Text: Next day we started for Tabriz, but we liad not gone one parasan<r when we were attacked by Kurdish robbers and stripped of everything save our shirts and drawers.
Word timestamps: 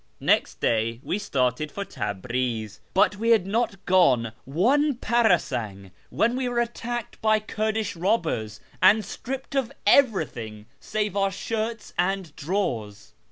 Next 0.19 0.59
day 0.59 0.99
we 1.03 1.19
started 1.19 1.71
for 1.71 1.85
Tabriz, 1.85 2.79
but 2.95 3.17
we 3.17 3.29
liad 3.29 3.45
not 3.45 3.85
gone 3.85 4.31
one 4.45 4.95
parasan<r 4.95 5.91
when 6.09 6.35
we 6.35 6.49
were 6.49 6.59
attacked 6.59 7.21
by 7.21 7.39
Kurdish 7.39 7.95
robbers 7.95 8.59
and 8.81 9.05
stripped 9.05 9.53
of 9.53 9.71
everything 9.85 10.65
save 10.79 11.15
our 11.15 11.29
shirts 11.29 11.93
and 11.99 12.35
drawers. 12.35 13.13